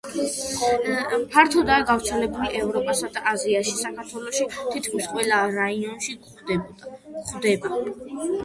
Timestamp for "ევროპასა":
2.61-3.11